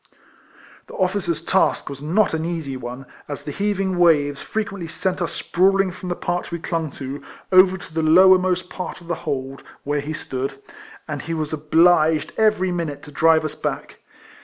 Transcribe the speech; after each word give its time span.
The 0.87 0.95
officer's 0.95 1.45
task 1.45 1.87
was 1.87 2.01
not 2.01 2.33
an 2.33 2.43
easy 2.43 2.75
one, 2.75 3.05
as 3.27 3.43
the 3.43 3.51
heaving 3.51 3.99
waves 3.99 4.41
frequently 4.41 4.87
sent 4.87 5.21
us 5.21 5.31
sprawling 5.31 5.91
from 5.91 6.09
the 6.09 6.15
part 6.15 6.51
we 6.51 6.57
clung 6.57 6.89
to, 6.93 7.21
over 7.51 7.77
to 7.77 7.93
the 7.93 8.01
lower 8.01 8.39
most 8.39 8.67
part 8.67 8.99
of 9.01 9.07
the 9.07 9.13
hold, 9.29 9.61
where 9.83 10.01
he 10.01 10.13
stood, 10.13 10.59
and 11.07 11.21
he 11.21 11.35
was 11.35 11.53
obliged 11.53 12.33
every 12.35 12.71
minute 12.71 13.03
to 13.03 13.11
drive 13.11 13.45
us 13.45 13.53
back. 13.53 13.97